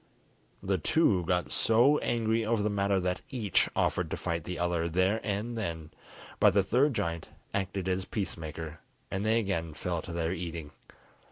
[0.63, 4.89] The two got so angry over the matter that each offered to fight the other
[4.89, 5.91] there and then,
[6.39, 8.79] but the third giant acted as peace maker,
[9.11, 10.71] and they again fell to their eating.